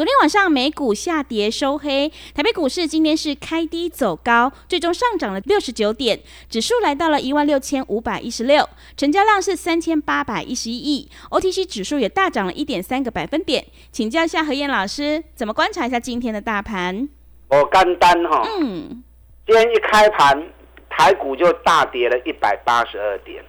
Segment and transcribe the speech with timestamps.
[0.00, 6.18] 昨天晚上美股下跌收黑，台北股市今天是开低走高，最终上涨了六十九点，
[6.48, 13.62] 指数来到了一万六千五百一十六，成交量是三千八百一十一亿，OTC 指数也大涨了一点三个百分点。
[13.92, 17.06] 请教一下何燕老师，怎么观察一下今天的大盘？
[17.48, 19.02] 我干单哈，嗯，
[19.46, 20.42] 今天一开盘，
[20.88, 23.44] 台股就大跌了一百八十二点，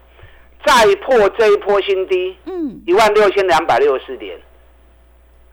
[0.65, 4.37] 再破这一波新低，嗯，一万六千两百六十四点。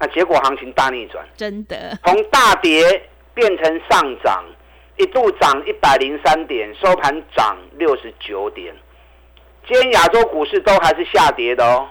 [0.00, 4.44] 那结果行情大逆转，真的从大跌变成上涨，
[4.96, 8.74] 一度涨一百零三点，收盘涨六十九点。
[9.66, 11.88] 今天亚洲股市都还是下跌的哦，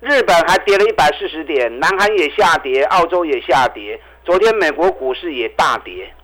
[0.00, 4.00] 日本还跌了一百四十点，南韩也下跌，澳洲也下跌。
[4.24, 6.14] 昨天美国股市也大跌，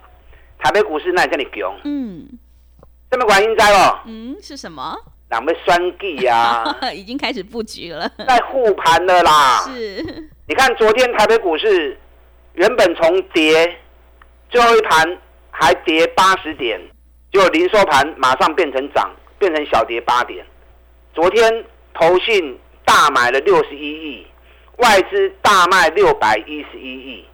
[0.58, 2.28] 台北股市那这里强，嗯，
[3.10, 4.94] 这么管应灾哦，嗯，是什么？
[5.34, 10.30] 两位双计呀， 已经开始布局了，在护盘了啦，是。
[10.46, 11.98] 你看，昨天台北股市
[12.52, 13.76] 原本从跌，
[14.48, 15.18] 最后一盘
[15.50, 16.80] 还跌八十点，
[17.32, 20.46] 结果零收盘马上变成涨，变成小跌八点。
[21.12, 24.26] 昨天投信大买了六十一亿，
[24.76, 27.24] 外资大卖六百一十一亿，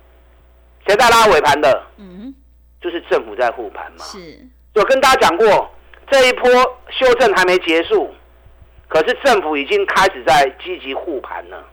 [0.87, 1.83] 谁在拉尾盘的？
[1.98, 2.34] 嗯，
[2.81, 4.05] 就是政府在护盘嘛。
[4.06, 5.71] 是，我跟大家讲过，
[6.11, 6.50] 这一波
[6.91, 8.12] 修正还没结束，
[8.89, 11.64] 可是政府已经开始在积极护盘了。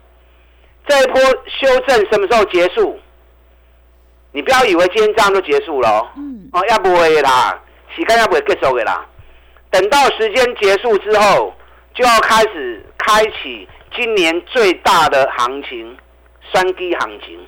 [0.87, 2.99] 这一波修正什么时候结束？
[4.31, 7.59] 你不要以为今天这样就结束了，嗯，哦，要不会啦，
[7.95, 9.03] 时间要不会结束的啦。
[9.71, 11.53] 等到时间结束之后，
[11.95, 15.97] 就要开始开启今年最大的行情——
[16.53, 17.39] 三低行情。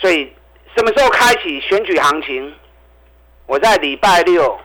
[0.00, 0.32] 所以
[0.74, 2.54] 什么时候开启选举行情？
[3.46, 4.58] 我在礼拜六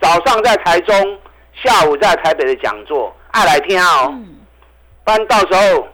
[0.00, 1.18] 早上在台中，
[1.54, 4.14] 下午在台北的讲座，爱来听哦。
[5.04, 5.86] 不然到时候。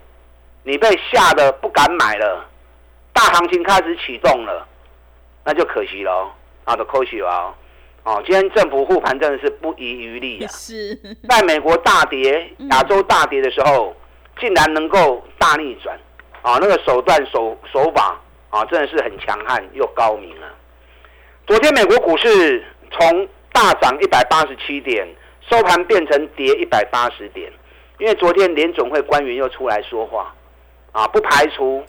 [0.66, 2.42] 你被吓得不敢买了，
[3.12, 4.66] 大行情开始启动了，
[5.44, 6.32] 那就可惜了，
[6.64, 7.54] 啊，的可惜了，
[8.04, 10.48] 哦，今天政府护盘真的是不遗余力啊！
[10.50, 10.98] 是，
[11.28, 13.94] 在美国大跌、亚洲大跌的时候，
[14.40, 15.94] 竟然能够大逆转，
[16.40, 20.48] 啊，那个手段手手法啊，真的是很强悍又高明啊！
[21.46, 25.06] 昨天美国股市从大涨一百八十七点，
[25.48, 27.50] 收盘变成跌一百八十点，
[27.98, 30.34] 因为昨天联总会官员又出来说话。
[30.90, 31.84] 啊，不排除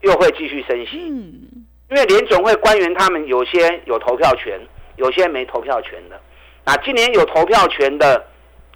[0.00, 4.60] 又会继续升息，因为联总会官员他们有些有投票权，
[4.94, 6.20] 有些没投票权的。
[6.62, 8.24] 啊，今年有投票权的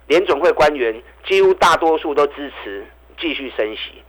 [0.08, 2.84] 联总会官员，几乎大多数都支持
[3.18, 4.02] 继续升息。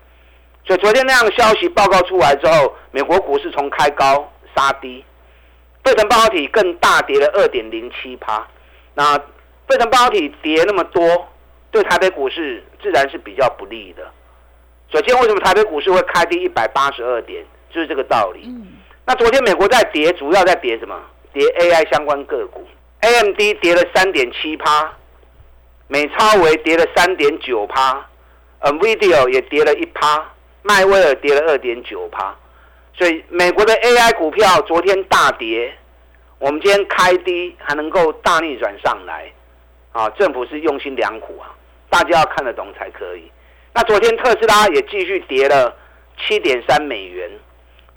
[0.66, 5.06] 所以昨天那样的消息报告出来之后，美国股市从开高杀低，
[5.85, 8.46] 费城半导体更大跌了二点零七趴。
[8.96, 9.16] 那
[9.68, 11.28] 费城半导体跌那么多，
[11.69, 14.03] 对台北股市自然是比较不利的。
[14.91, 17.46] 首先，为什么台北股市会开低一百八十二点？
[17.69, 18.51] 就是这个道理。
[19.06, 21.00] 那昨天美国在跌，主要在跌什么？
[21.31, 22.66] 跌 AI 相关个股
[23.02, 24.94] ，AMD 跌了三点七趴，
[25.88, 28.03] 美超维跌了三点九趴
[28.62, 30.25] ，NVIDIA 也跌了一趴，
[30.63, 32.34] 迈威尔跌了二点九趴。
[32.97, 35.73] 所以美国的 AI 股票昨天大跌，
[36.39, 39.31] 我们今天开低还能够大逆转上来，
[39.91, 41.51] 啊，政府是用心良苦啊，
[41.89, 43.29] 大家要看得懂才可以。
[43.73, 45.75] 那昨天特斯拉也继续跌了
[46.17, 47.29] 七点三美元，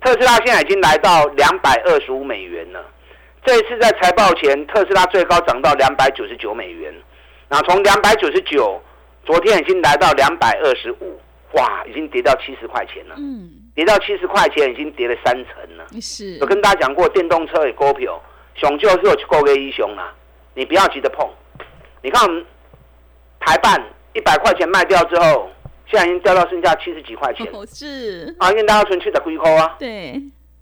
[0.01, 2.85] 特斯拉现在已经来到两百二十五美元了。
[3.45, 6.93] 这一次在财报前，特斯拉最高涨到两百九十九美元，
[7.49, 8.83] 那从两百九十九，
[9.25, 11.21] 昨天已经来到两百二十五，
[11.53, 13.15] 哇，已经跌到七十块钱了。
[13.17, 15.87] 嗯，跌到七十块钱，已经跌了三成了。
[16.01, 18.21] 是，我跟大家讲过，电动车也股票，
[18.57, 20.13] 熊就是有高个英雄啦，
[20.55, 21.25] 你不要急着碰。
[22.03, 22.29] 你看
[23.39, 23.81] 台办
[24.15, 25.49] 一百块钱卖掉之后。
[25.91, 29.75] 现在已经掉到剩下七十几块钱，是啊，因为大家存去的亏扣啊。
[29.79, 30.13] 对，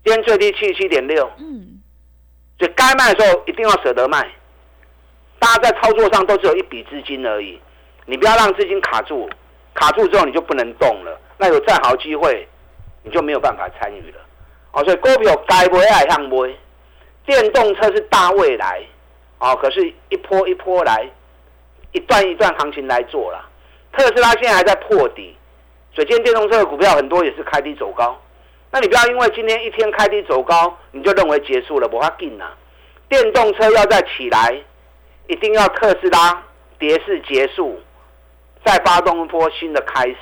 [0.05, 1.81] 今天最低七十七点六，嗯，
[2.57, 4.25] 所以该卖的时候一定要舍得卖。
[5.37, 7.59] 大家在操作上都只有一笔资金而已，
[8.05, 9.29] 你不要让资金卡住，
[9.73, 11.19] 卡住之后你就不能动了。
[11.37, 12.47] 那有再好机会，
[13.07, 14.17] 你就没有办法参与了。
[14.73, 16.53] 哦，所以股票该不爱向买，
[17.25, 18.83] 电动车是大未来，
[19.39, 21.09] 哦，可是一波一波来，
[21.93, 23.49] 一段一段行情来做了。
[23.93, 25.35] 特斯拉现在还在破底，
[25.95, 28.21] 所以今天电动车的股票很多也是开低走高。
[28.69, 32.51] 那你不要因为今天一天开低走高，你就认为结束了，不怕紧呐。
[33.07, 34.61] 电动车要再起来，
[35.27, 36.43] 一定要特斯拉
[36.77, 37.79] 跌势结束，
[38.65, 40.17] 再发动一波新的开始，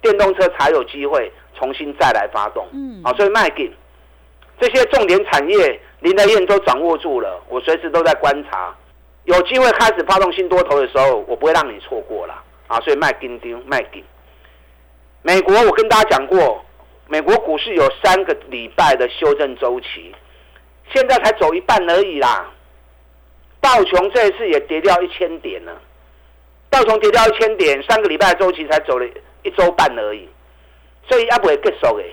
[0.00, 1.30] 电动车才有机会
[1.60, 2.66] 重新再来发动。
[2.72, 3.70] 嗯，好，所以卖给
[4.58, 8.74] 这些重点产业，林德燕都掌握住了，我随时都在观察，
[9.24, 12.34] 有机会开始发动新多头的时候，我不会让你错过了。
[12.66, 14.02] 啊，所以卖金丁卖金。
[15.22, 16.64] 美国我跟大家讲过，
[17.06, 20.14] 美国股市有三个礼拜的修正周期。
[20.92, 22.50] 现在才走一半而已啦，
[23.60, 25.72] 道琼这一次也跌掉一千点了，
[26.68, 29.06] 道琼跌掉一千点，三个礼拜周期才走了
[29.44, 30.28] 一周半而已，
[31.10, 32.04] 所以也不会结束诶。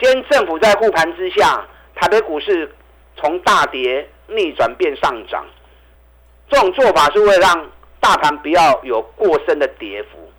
[0.00, 1.64] 今天政府在护盘之下，
[1.94, 2.74] 台北股市
[3.16, 5.44] 从大跌逆转变上涨，
[6.48, 7.70] 这种做法是为了让
[8.00, 10.32] 大盘不要有过深的跌幅，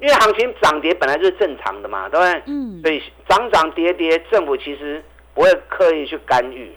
[0.00, 2.42] 因为行情涨跌本来就是正常的嘛，对不对？
[2.46, 2.80] 嗯。
[2.82, 5.04] 所以涨涨跌跌，政府其实。
[5.36, 6.74] 不会刻意去干预，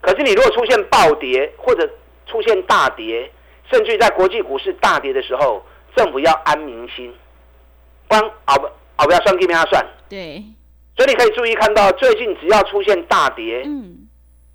[0.00, 1.84] 可是你如果出现暴跌或者
[2.24, 3.28] 出现大跌，
[3.68, 5.60] 甚至在国际股市大跌的时候，
[5.96, 7.12] 政府要安民心，
[8.06, 9.84] 光熬不熬不要算给别他算。
[10.08, 10.42] 对，
[10.96, 14.06] 所以你可以注意看到，最近只要出现大跌，嗯，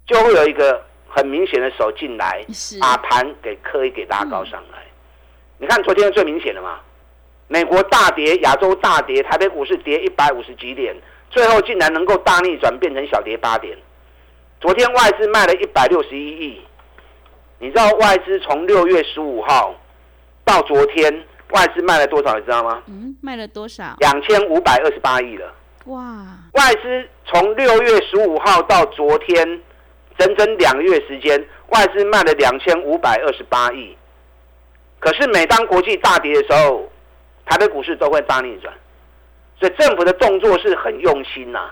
[0.06, 2.45] 就会有一个很明显的手进来，
[2.80, 4.80] 把盘给刻意给拉高上来。
[5.57, 6.80] 你看昨天最明显的嘛，
[7.47, 10.95] 美国大跌，亚洲大跌，台北股市跌一百五十几点。
[11.30, 13.77] 最后竟然能够大逆转，变成小跌八点。
[14.59, 16.62] 昨天外资卖了一百六十一亿，
[17.59, 19.75] 你知道外资从六月十五号
[20.44, 22.36] 到昨天外资卖了多少？
[22.38, 22.84] 你知道吗？
[22.88, 23.96] 嗯，卖了多少？
[24.00, 25.54] 两千五百二十八亿了。
[25.86, 26.01] 哇！
[26.54, 29.62] 外资从六月十五号到昨天，
[30.18, 33.98] 整整两个月时间，外资卖了两千五百二十八亿。
[35.00, 36.88] 可是每当国际大跌的时候，
[37.46, 38.74] 台北股市都会大逆转。
[39.60, 41.72] 所以政府的动作是很用心呐。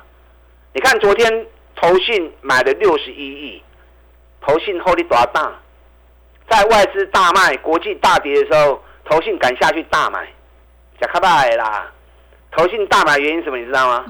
[0.73, 1.45] 你看昨天
[1.75, 3.63] 投信买了六十一亿，
[4.41, 5.51] 投信后力多大？
[6.49, 10.27] 在外资大卖、国际大跌的时候，投信敢下去大买，
[10.99, 11.91] 假卡拜啦！
[12.51, 13.57] 投信大买原因什么？
[13.57, 14.05] 你知道吗？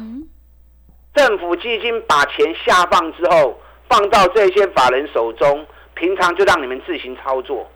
[1.14, 3.60] 政府基金把钱下放之后，
[3.90, 5.66] 放到这些法人手中，
[5.96, 7.70] 平常就让你们自行操作。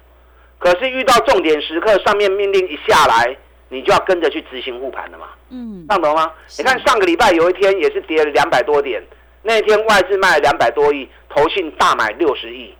[0.59, 3.37] 可是遇到重点时刻，上面命令一下来。
[3.73, 6.29] 你就要跟着去执行护盘了嘛，嗯，上懂吗？
[6.57, 9.01] 你看上个礼拜有一天也是跌了两百多点，
[9.43, 12.75] 那天外资卖了两百多亿，投信大买六十亿，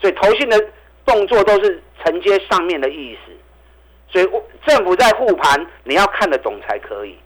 [0.00, 0.64] 所以投信的
[1.04, 3.32] 动作都是承接上面的意思，
[4.12, 4.28] 所以
[4.66, 7.18] 政府在护盘，你要看得懂才可以。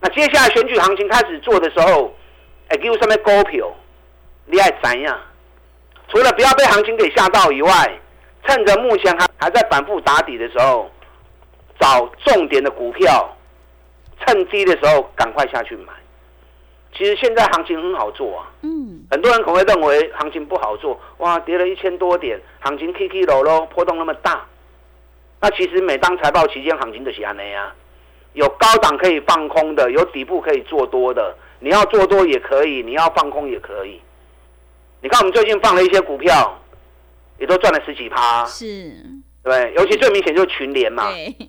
[0.00, 2.14] 那接下来选举行情开始做的时候，
[2.68, 3.70] 哎，给我上面股票，
[4.46, 5.18] 你爱怎样？
[6.08, 8.00] 除了不要被行情给吓到以外，
[8.46, 10.90] 趁着目前还还在反复打底的时候。
[11.78, 13.36] 找重点的股票，
[14.20, 15.92] 趁低的时候赶快下去买。
[16.96, 18.50] 其实现在行情很好做啊。
[18.62, 19.04] 嗯。
[19.10, 24.46] 很多人可能会认为行情不好做，哇，跌了一千多点，行情 K K 楼喽，波动那么大。
[25.40, 27.74] 那其实每当财报期间，行情就是安内啊，
[28.32, 31.36] 有高档可以放空的，有底部可以做多的。
[31.60, 34.00] 你要做多也可以，你要放空也可以。
[35.00, 36.58] 你看我们最近放了一些股票，
[37.38, 38.44] 也都赚了十几趴。
[38.46, 38.92] 是。
[39.42, 41.04] 对，尤其最明显就是群联嘛，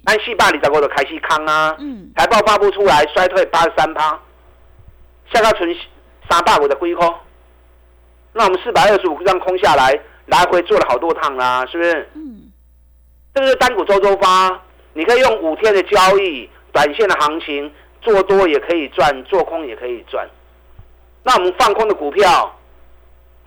[0.06, 4.20] 安西霸里找过的开西康啊，嗯财报发布出来衰退八十三趴，
[5.34, 5.76] 下到存
[6.30, 7.12] 三百五的龟空，
[8.34, 12.08] 那我们四百二十五让空下来，来回做了好多趟啦，是不是？
[12.14, 12.27] 嗯，
[13.38, 14.60] 这个是单股周周发，
[14.94, 20.27] 你可以用五天的交易，短线的行情做多也可以赚，做空也可以赚。
[21.22, 22.60] 那我们放空的股票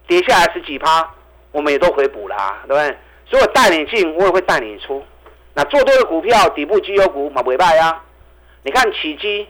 [0.07, 1.13] 跌下来十几趴，
[1.51, 2.97] 我们也都回补啦，对不对？
[3.27, 5.03] 所以我带你进，我也会带你出。
[5.55, 8.01] 那做多的股票，底部绩优股嘛，不败啊。
[8.63, 9.49] 你看起基，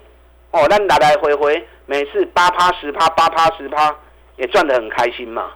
[0.53, 3.95] 哦，那来来回回，每次八趴十趴，八趴十趴，
[4.37, 5.51] 也赚得很开心嘛。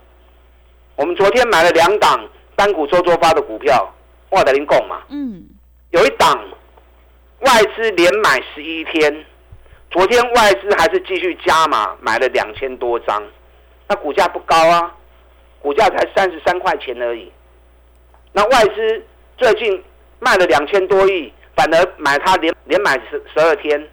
[0.96, 3.90] 我们昨天买了两档单股周周发的股票，
[4.34, 5.00] 哇，德林共嘛。
[5.08, 5.42] 嗯。
[5.90, 6.36] 有一档
[7.40, 9.24] 外资连买十一天，
[9.90, 13.22] 昨天外资还是继续加码，买了两千多张。
[13.88, 14.92] 那股价不高啊，
[15.60, 17.30] 股价才三十三块钱而已。
[18.32, 19.04] 那外资
[19.36, 19.82] 最近
[20.18, 23.88] 卖了两千多亿，反而买它连连买十十二天，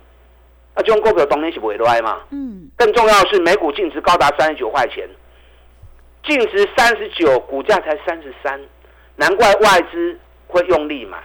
[0.76, 2.22] 那就用股票当年是不会来嘛。
[2.32, 2.68] 嗯。
[2.76, 5.08] 更重要的是，每股净值高达三十九块钱，
[6.24, 8.60] 净值三十九，股价才三十三，
[9.18, 10.18] 难怪外资
[10.52, 11.18] 会用力买，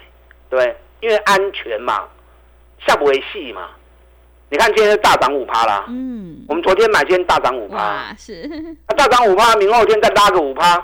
[0.48, 2.04] 对，因为安全嘛，
[2.86, 3.68] 下不为戏嘛。
[4.48, 5.84] 你看今天大涨五趴啦。
[5.88, 6.44] 嗯。
[6.48, 8.14] 我们昨天买，今天大涨五趴。
[8.16, 8.48] 是。
[8.88, 10.82] 那大涨五趴，明后天再拉个五趴。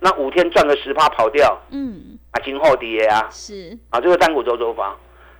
[0.00, 4.94] 那五天赚个十趴跑掉，嗯，啊，今后跌啊，是，啊，这个单股周周发，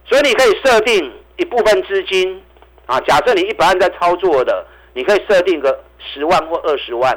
[0.07, 2.43] 所以你可以设定一部分资金，
[2.87, 7.15] 啊，假设你一百万在操作的，你可以设定个十万或二十万，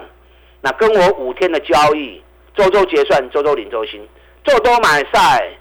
[0.59, 2.21] 那跟我五天的交易，
[2.53, 4.05] 周周结算，周周领周薪，
[4.47, 5.51] 做多买晒，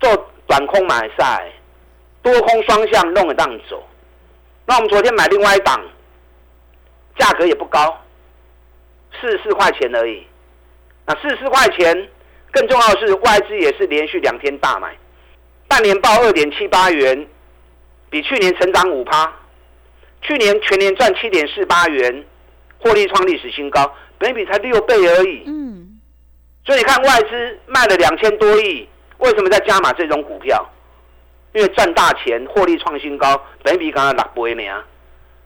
[0.00, 1.52] 做短空买晒，
[2.20, 3.80] 多空双向弄得当走。
[4.66, 5.80] 那我们昨天买另外一档，
[7.16, 7.96] 价格也不高，
[9.20, 10.26] 四十四块钱而已。
[11.06, 12.08] 那四十四块钱，
[12.50, 14.92] 更重要的是外资也是连续两天大买，
[15.68, 17.24] 半年报二点七八元，
[18.10, 19.32] 比去年成长五趴，
[20.22, 22.24] 去年全年赚七点四八元，
[22.80, 25.44] 获利创历史新高，本比才六倍而已。
[25.46, 25.87] 嗯，
[26.68, 30.68] 所以你看外资卖了两千多亿，为什么在加码这种股票？
[31.54, 34.84] 因为赚大钱，获利创新高，本比刚刚六倍呢。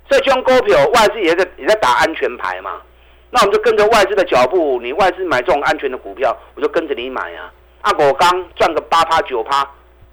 [0.09, 2.83] 所以这种股票外资也在也在打安全牌嘛。
[3.31, 7.52] 那我们就跟着外资的脚步，你外资买这种安全的股票，我就跟着你买啊。
[7.83, 9.64] 阿果刚赚个八趴九趴，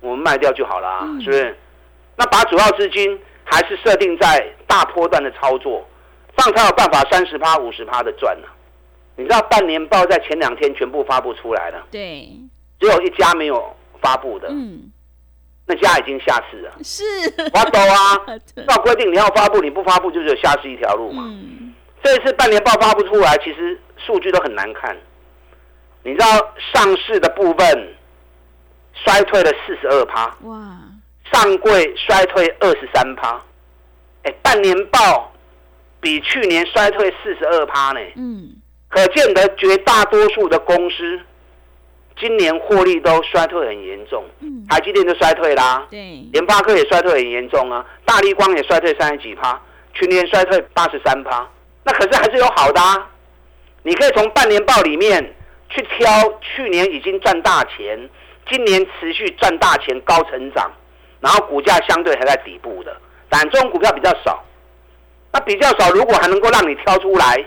[0.01, 1.57] 我们卖掉就好了，是不是？
[2.17, 5.83] 那把主要资金还是设定在大波段的操作，
[6.37, 8.47] 这样才有办法三十趴五十趴的赚呢。
[9.19, 12.29] 你知道半年报在前两天全部发布出来了，对，
[12.79, 14.89] 只有一家没有发布的，嗯，
[15.65, 16.71] 那家已经下市了。
[16.81, 17.03] 是，
[17.53, 18.15] 我懂啊，
[18.65, 21.23] 照规定你要发布，你不发布就只有下市一条路嘛。
[21.25, 24.95] 嗯，这一次半年报发布出来，其实数据都很难看。
[26.01, 26.25] 你知道
[26.71, 27.93] 上市的部分
[28.93, 30.79] 衰退了四十二趴，哇，
[31.29, 33.43] 上柜衰退二十三趴，
[34.23, 35.29] 哎，半年报
[35.99, 37.99] 比去年衰退四十二趴呢。
[38.15, 38.55] 嗯，
[38.89, 41.19] 可见得绝大多数的公司
[42.19, 45.99] 今年获利都衰退很严重，嗯台积电就衰退啦，对，
[46.33, 49.61] 联发科也衰退很严重啊，大力光也衰退三十几趴，
[49.93, 51.47] 群联衰退八十三趴。
[51.83, 53.07] 那可是还是有好的啊，
[53.83, 55.23] 你可以从半年报里面
[55.69, 58.09] 去挑去年已经赚大钱，
[58.49, 60.69] 今年持续赚大钱高成长，
[61.21, 62.95] 然后股价相对还在底部的，
[63.29, 64.43] 但这种股票比较少。
[65.31, 67.45] 那比较少，如果还能够让你挑出来，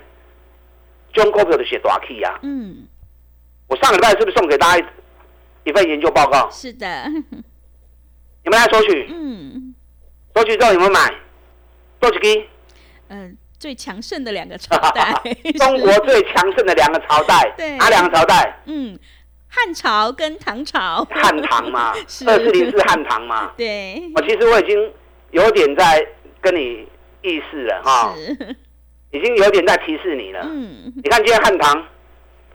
[1.12, 2.38] 中股票的写大 K 啊！
[2.42, 2.86] 嗯，
[3.68, 4.78] 我上个礼拜是不是送给大家
[5.64, 6.48] 一一份研究报告？
[6.50, 7.08] 是的，
[8.44, 9.74] 你们来索取，嗯，
[10.34, 11.12] 索取之后有没有买？
[12.00, 12.44] 多几支？
[13.08, 15.14] 嗯，最强盛的两个朝代，
[15.58, 18.60] 中国最强盛的两个朝代， 对哪两个朝代？
[18.66, 18.98] 嗯，
[19.48, 21.92] 汉朝跟唐朝，汉唐嘛，
[22.26, 23.52] 二四零四汉唐嘛。
[23.56, 24.92] 对，我其实我已经
[25.30, 26.04] 有点在
[26.40, 26.88] 跟你
[27.22, 28.56] 意识了哈，是，
[29.12, 30.40] 已经有点在提示你了。
[30.42, 31.86] 嗯，你看今天汉唐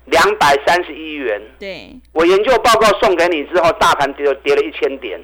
[0.05, 5.19] 两百三十一元，对，我研究报告送给你之后，大盘跌了跌了一千点，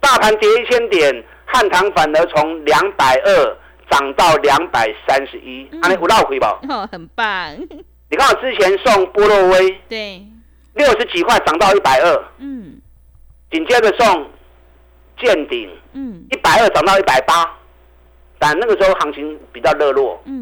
[0.00, 3.56] 大盘跌一千点，汉唐反而从两百二
[3.90, 5.80] 涨到两百三十一，嗯。
[5.82, 6.58] 安尼有绕回吧？
[6.68, 7.54] 哦，很棒，
[8.10, 10.22] 你看我之前送波洛威对，
[10.74, 12.80] 六十几块涨到一百二，嗯。
[13.50, 14.30] 紧接着送
[15.20, 16.24] 见顶嗯。
[16.30, 17.58] 一百二涨到一百八，
[18.38, 20.41] 但那个时候行情比较热络，嗯，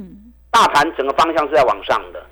[0.50, 2.24] 大盘整个方向是在往上的。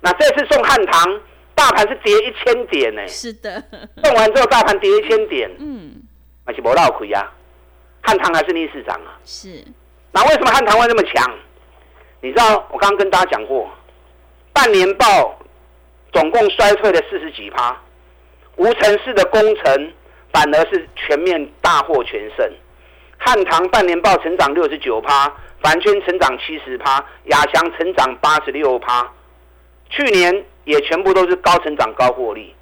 [0.00, 1.20] 那这次送汉唐，
[1.54, 3.62] 大盘是跌一千点呢、是的，
[4.02, 6.02] 送完之后大盘跌一千点，嗯，
[6.46, 7.32] 那是不绕亏啊。
[8.02, 9.16] 汉唐还是逆市涨啊。
[9.24, 9.64] 是，
[10.12, 11.34] 那为什么汉唐会那么强？
[12.20, 13.70] 你知道我刚刚跟大家讲过，
[14.52, 15.38] 半年报
[16.12, 17.80] 总共衰退了四十几趴，
[18.56, 19.92] 无城市的工程
[20.32, 22.50] 反而是全面大获全胜。
[23.18, 25.32] 汉唐半年报成长六十九趴，
[25.64, 29.10] 凡轩成长七十趴，亚翔成长八十六趴，
[29.88, 32.54] 去年也全部都是高成长高获利。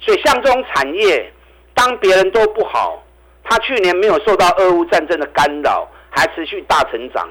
[0.00, 1.30] 所以像这种产业，
[1.74, 3.04] 当别人都不好，
[3.44, 7.28] 它去年没有受到俄乌战争的干扰，还持续大成长。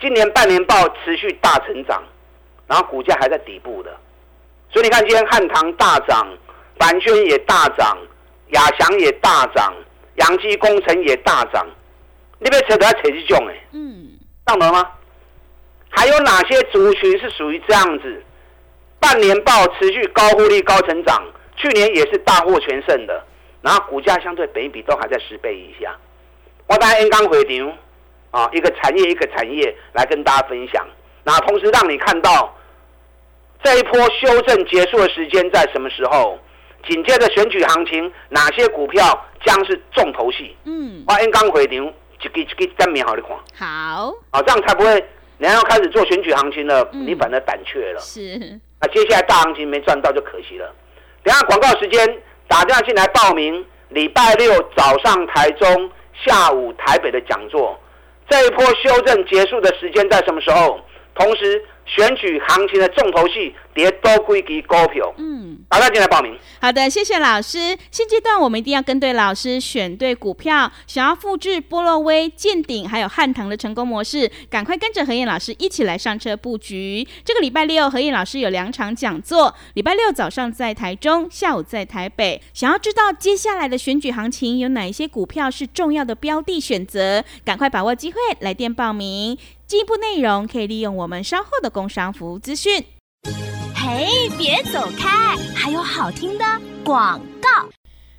[0.00, 2.00] 今年半年报持续大成长，
[2.68, 3.90] 然后股价还在底部的。
[4.70, 6.28] 所以你看，今天汉唐大涨，
[6.78, 7.98] 凡轩也大涨，
[8.50, 9.74] 亚翔也大涨，
[10.14, 11.66] 阳基工程也大涨。
[12.38, 14.01] 你别扯得扯这种哎，嗯，
[14.46, 14.90] 上得吗？
[15.90, 18.22] 还有哪些族群是属于这样子？
[18.98, 21.22] 半年报持续高获利、高成长，
[21.56, 23.24] 去年也是大获全胜的，
[23.60, 25.94] 然后股价相对本益比都还在十倍以下。
[26.66, 27.72] 我大 N 刚回流
[28.30, 30.86] 啊，一个产业一个产业来跟大家分享，
[31.24, 32.56] 那同时让你看到
[33.62, 36.38] 这一波修正结束的时间在什么时候？
[36.88, 40.56] 紧接着选举行情，哪些股票将是重头戏？
[40.64, 41.92] 嗯，我 N 刚回场，
[42.22, 43.30] 一个一个证明好你看。
[43.54, 45.04] 好，好，这样才不会，
[45.38, 48.00] 你要开始做选举行情了，你反而胆怯了。
[48.00, 48.38] 是，
[48.80, 50.72] 那接下来大行情没赚到就可惜了。
[51.22, 55.90] 等下广告时间，打电话进来报名，礼拜六早上台中，
[56.24, 57.78] 下午台北的讲座。
[58.28, 60.80] 这一波修正结束的时间在什么时候？
[61.14, 65.12] 同时选举行情的重头戏，别多归给股票。
[65.18, 66.36] 嗯，大家进来报名。
[66.60, 67.76] 好的，谢谢老师。
[67.90, 70.70] 现阶段我们一定要跟对老师，选对股票。
[70.86, 77.06] 想要复制波洛威、见顶还有汉唐的成功模式，赶快跟着何燕老师一起来上车布局。
[77.24, 79.54] 这个礼拜六，何燕老师有两场讲座。
[79.74, 82.40] 礼拜六早上在台中，下午在台北。
[82.54, 89.36] 想要知道接下来的选举行情有哪一些股票是重要的标的选择，赶快把握机会来电报名。
[89.72, 92.84] 进一步内容可以利用我们稍后的工商服务资讯。
[93.74, 96.44] 嘿，别走开，还有好听的
[96.84, 97.48] 广告。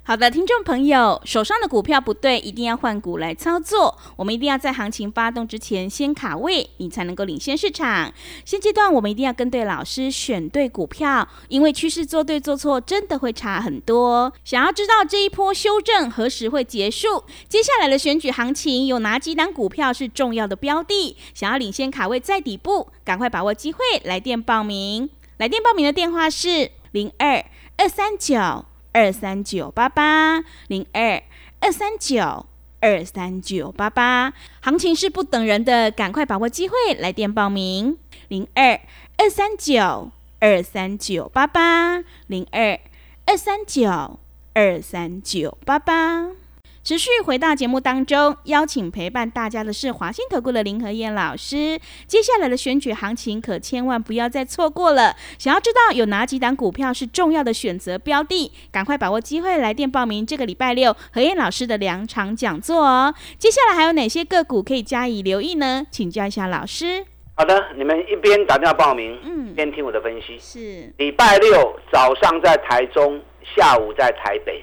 [0.06, 3.98] 好的，听众朋友，手上的股票不对，一定要换股来操作。
[4.16, 8.12] 我们一定要在行情发动之前先卡位，你才能够领先市场。
[8.44, 14.30] 现阶段我们一定要跟对老师，选对股票，因为趋势做对做错真的会差很多。
[14.44, 17.24] 想要知道这一波修正何时会结束？
[17.48, 21.16] 接下来的选举行情有哪几档股票是重要的标的？
[21.32, 25.08] 想要领先卡位在底部，赶快把握机会，来电报名。
[25.38, 27.42] 来电报名的电话是零二
[27.78, 28.66] 二三九。
[28.94, 31.20] 二三九八八零二
[31.58, 32.46] 二三九
[32.80, 37.98] 二三九八八，行情是不等人的，赶快把握机会，来电报名
[38.28, 38.80] 零二
[39.16, 42.78] 二三九二三九八八零二
[43.26, 44.20] 二三九
[44.52, 46.43] 二三九八八。
[46.84, 51.80] 持续回到节目当中，邀请陪伴大家的是华兴投顾的林和燕老师。
[52.06, 55.16] 接下来的选举行情可千万不要再错过了。
[55.38, 63.14] 想要知道有哪几档股票是重要的选择标的，赶快把握机会来电报名这个礼拜六何燕老师的两场讲座哦。
[63.38, 65.86] 接下来还有哪些个股可以加以留意呢？
[65.90, 67.06] 请教一下老师。
[67.34, 70.38] 好的，你们一边打电话报名，嗯，一边听我的分析。
[70.38, 73.22] 是礼拜六早上在台中，
[73.56, 74.62] 下午在台北。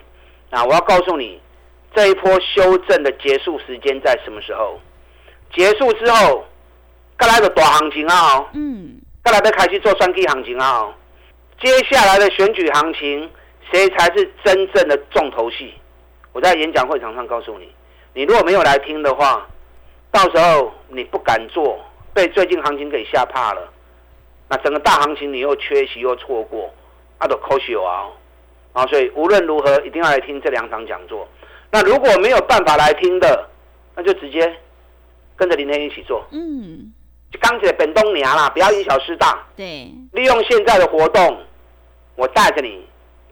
[0.51, 1.41] 那我要告诉你。
[1.93, 4.79] 这一波修正的结束时间在什么时候？
[5.53, 6.45] 结束之后，
[7.17, 8.47] 该来的大行情啊！
[8.53, 10.95] 嗯，该来的开始做双 K 行情啊！
[11.59, 13.29] 接下来的选举行情，
[13.71, 15.73] 谁才是真正的重头戏？
[16.31, 17.69] 我在演讲会场上告诉你，
[18.13, 19.45] 你如果没有来听的话，
[20.11, 21.77] 到时候你不敢做，
[22.13, 23.69] 被最近行情给吓怕了。
[24.47, 26.73] 那整个大行情你又缺席又错过，
[27.19, 28.07] 那都可惜啊！
[28.71, 31.27] 啊，所以无论如何一定要来听这两场讲座。
[31.71, 33.47] 那如果没有办法来听的，
[33.95, 34.53] 那就直接
[35.37, 36.25] 跟着林天一起做。
[36.31, 36.91] 嗯，
[37.39, 39.41] 钢铁本东娘啦，不要因小失大。
[39.55, 41.37] 对，利用现在的活动，
[42.15, 42.85] 我带着你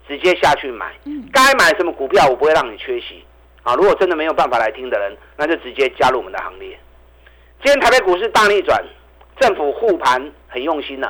[0.07, 0.93] 直接下去买。
[1.03, 3.25] 嗯，该买什么股票，我不会让你缺席。
[3.63, 6.79] 啊，如果真的没有办法来听的人，那就直接加入我们的行列。
[7.61, 8.81] 今天台北股市大逆转，
[9.41, 11.09] 政府护盘很用心呐，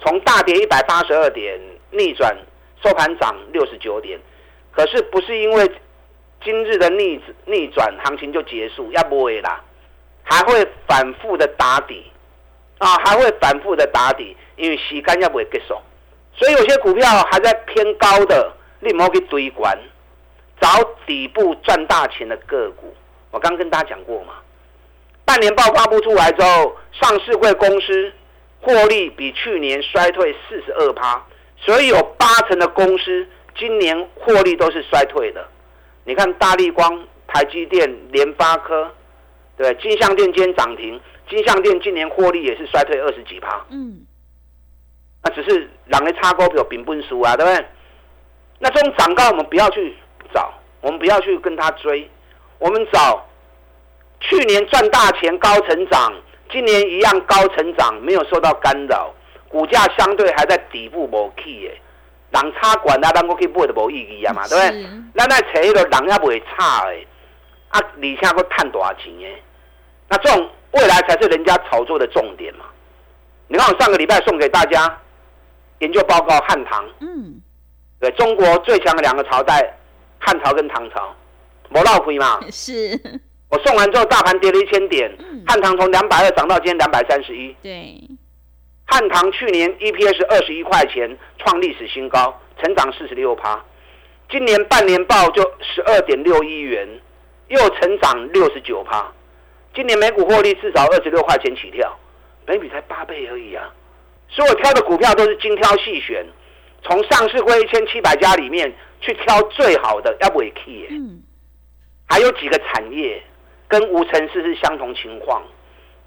[0.00, 1.60] 从大跌一百八十二点
[1.92, 2.36] 逆转
[2.82, 4.18] 收盘涨六十九点，
[4.72, 5.70] 可是不是因为。
[6.42, 9.60] 今日的逆逆转行情就结束，要不会啦，
[10.22, 12.10] 还会反复的打底，
[12.78, 15.76] 啊，还会反复的打底，因为时间要不会结束，
[16.34, 19.76] 所以有些股票还在偏高的，你莫去追关，
[20.60, 20.68] 找
[21.06, 22.94] 底部赚大钱的个股。
[23.30, 24.34] 我刚跟大家讲过嘛，
[25.24, 28.12] 半年报发布出来之后，上市会公司
[28.60, 31.22] 获利比去年衰退四十二趴，
[31.56, 35.46] 所以有八成的公司今年获利都是衰退的。
[36.08, 38.90] 你看大力光、台积电、联发科，
[39.58, 43.62] 对金相电今天涨停，金相电今年获利也是衰退二十几趴。
[43.68, 44.06] 嗯，
[45.22, 47.66] 那只是两个差股票并不输啊，对不对？
[48.58, 49.94] 那这种涨高我们不要去
[50.32, 52.10] 找，我们不要去跟他追，
[52.58, 53.28] 我们找
[54.20, 56.10] 去年赚大钱高成长，
[56.50, 59.12] 今年一样高成长，没有受到干扰，
[59.50, 61.78] 股价相对还在底部无起耶。
[62.30, 64.86] 人差管啊，咱我去买都无意义啊嘛，对不对？
[65.14, 66.92] 咱来找迄个人也不会差的，
[67.68, 69.26] 啊，而且佫赚大钱的，
[70.08, 72.64] 那这种未来才是人家炒作的重点嘛。
[73.46, 75.00] 你看我上个礼拜送给大家
[75.78, 77.40] 研究报告，汉唐，嗯，
[77.98, 79.74] 对中国最强的两个朝代，
[80.18, 81.14] 汉朝跟唐朝，
[81.70, 82.40] 无闹亏嘛。
[82.52, 83.00] 是。
[83.50, 85.10] 我送完之后，大盘跌了一千点，
[85.46, 87.56] 汉唐从两百二涨到今天两百三十一。
[87.62, 87.98] 对。
[88.90, 93.62] 汉唐去年 EPS 二十一块钱，创历史新高，成长四十六趴。
[94.30, 96.88] 今年半年报就十二点六亿元，
[97.48, 99.06] 又成长六十九趴。
[99.74, 101.94] 今年每股获利至少二十六块钱起跳，
[102.46, 103.70] 每比才八倍而已啊！
[104.30, 106.26] 所以我挑的股票都是精挑细选，
[106.82, 110.86] 从上市会一千七百家里面去挑最好的，要不也 key。
[110.88, 111.22] 嗯。
[112.08, 113.22] 还有几个产业
[113.68, 115.42] 跟无尘市是相同情况，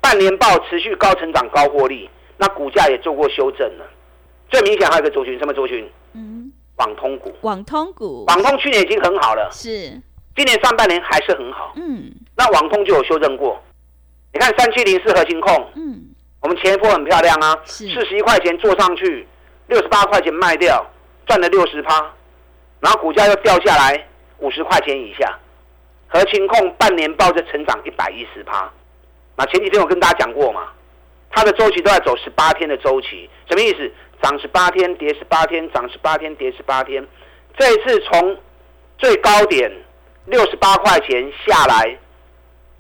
[0.01, 2.09] 半年报持续高成长、高获利。
[2.37, 3.85] 那股价也做过修正了，
[4.49, 5.89] 最明显还有一个族群，什么族群？
[6.13, 7.33] 嗯，网通股。
[7.41, 9.69] 网通股，网通去年已经很好了，是，
[10.35, 11.73] 今年上半年还是很好。
[11.75, 13.61] 嗯，那网通就有修正过。
[14.33, 16.01] 你看三七零四核心控，嗯，
[16.41, 19.27] 我们前一波很漂亮啊，是四十一块钱做上去，
[19.67, 20.85] 六十八块钱卖掉，
[21.25, 22.11] 赚了六十趴，
[22.79, 24.07] 然后股价又掉下来
[24.39, 25.37] 五十块钱以下，
[26.07, 28.71] 合情控半年报就成长一百一十趴。
[29.35, 30.67] 那前几天我跟大家讲过嘛，
[31.31, 33.91] 它的周期都在走十八天的周期，什么意思？
[34.21, 37.03] 涨十八天，跌十八天，涨十八天，跌十八天。
[37.57, 38.37] 这一次从
[38.97, 39.71] 最高点
[40.25, 41.97] 六十八块钱下来，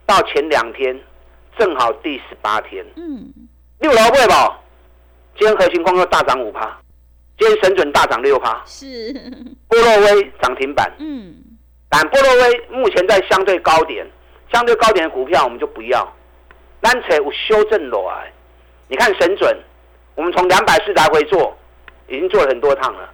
[0.05, 0.99] 到前两天
[1.57, 3.33] 正好第十八天，嗯，
[3.79, 4.59] 六楼会吧？
[5.37, 6.79] 今天核心光又大涨五趴，
[7.39, 9.11] 今天神准大涨六趴，是，
[9.67, 11.33] 波洛威涨停板，嗯，
[11.89, 14.05] 但波洛威目前在相对高点，
[14.53, 16.07] 相对高点的股票我们就不要，
[16.81, 18.31] 单扯有修正落来。
[18.91, 19.57] 你看神准，
[20.15, 21.57] 我们从两百四来回做，
[22.09, 23.09] 已经做了很多趟了。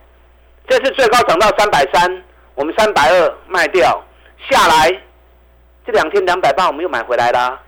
[0.68, 2.24] 这次最高涨到三百三，
[2.56, 4.04] 我们三百二卖掉，
[4.50, 5.00] 下来
[5.86, 7.62] 这两天两百八我们又买回来啦。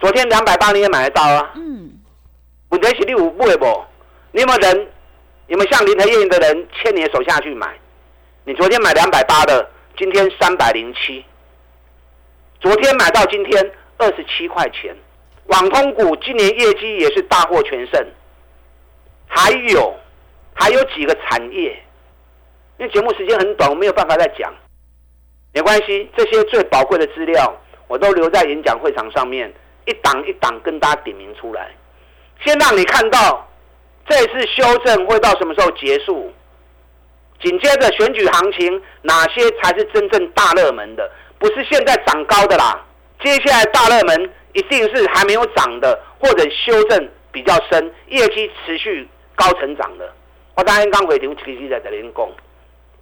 [0.00, 1.52] 昨天两百八你也买得到啊。
[1.56, 2.00] 嗯，
[2.70, 3.84] 问题是你有买不？
[4.32, 4.88] 你有没有人？
[5.48, 7.78] 有没有像林和燕的人牵你的手下去买？
[8.44, 11.22] 你昨天买两百八的，今天三百零七，
[12.58, 14.96] 昨天买到今天二十七块钱。
[15.48, 18.06] 网通股今年业绩也是大获全胜，
[19.26, 19.94] 还有
[20.54, 21.70] 还有几个产业，
[22.76, 24.52] 因为节目时间很短，我没有办法再讲，
[25.54, 29.50] 没关系，这些最宝贵的资料我都留在演讲会场上面，
[29.86, 31.70] 一档一档跟大家点名出来，
[32.44, 33.48] 先让你看到
[34.06, 36.30] 这次修正会到什么时候结束，
[37.40, 42.84] 紧接着选举行情哪些才是真正大热门的，不是现在涨高的啦，
[43.24, 44.30] 接下来大热门。
[44.58, 50.12] 一定是还没有涨的，或者修正比较深，业绩持续高成长的。
[50.56, 52.28] 我当天刚回头其实在这边讲，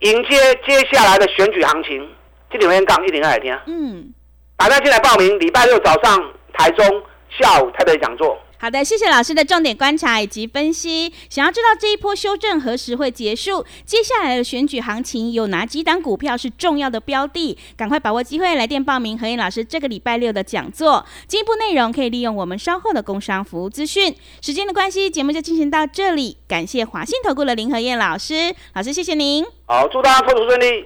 [0.01, 2.07] 迎接接下来的选举行情，
[2.51, 3.59] 这里面讲一零二来听。
[3.67, 4.13] 嗯，
[4.59, 8.39] 大家进来报名，礼拜六早上台中，下午台北讲座。
[8.59, 11.13] 好的，谢谢老师的重点观察以及分析。
[11.29, 17.59] 想要知道这一波修正何时会结束，接下来的选举行情有哪几档股票是重要的标的？
[17.77, 21.05] 赶快把握机会来电报名何燕老师这个礼拜六的讲座。
[21.29, 24.15] 进一步内容可以利用我们稍后的工商服务资讯。
[24.41, 26.39] 时间的关系，节目就进行到这里。
[26.49, 29.45] 感谢华信投顾的林何燕老师，老师谢谢您。
[29.67, 30.85] 好，祝大家投资顺利。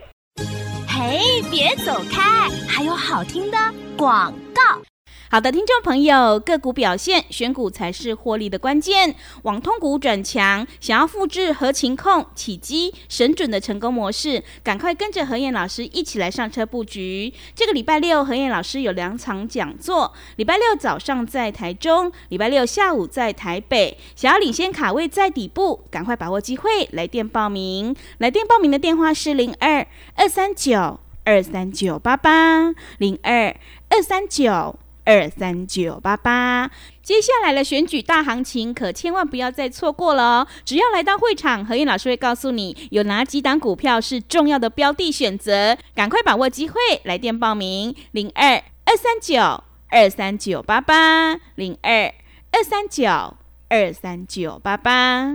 [0.89, 3.57] 嘿，别走开，还有好听的
[3.97, 4.83] 广告。
[5.33, 9.15] 好的，听众朋友，个股表现，选股才是获利的关键。
[9.43, 17.33] 网通股转强，想要复制合情控、起基、神准的成功模式，赶快跟着何燕老师一起来上车布局。
[17.55, 23.97] 这个礼拜六，何燕老师有两场讲座，礼拜六早上在台中，礼拜六下午在台北。
[24.17, 27.95] 想要领先卡位在底部，赶快把握机会，来电报名。
[28.19, 33.55] 来电报名的电话是零二二三九二三九八八零二
[33.91, 34.75] 二三九。
[35.11, 36.71] 二三九八八，
[37.03, 40.47] 接下来的选举大行情可千万不要再错过了哦！
[40.65, 52.15] 只要来到会场，何燕老师会告诉你有哪几档股票是重要的标的选择，赶快把握机会，来电报名零二二三九二三九八八零二
[52.53, 53.35] 二三九
[53.69, 55.35] 二三九八八。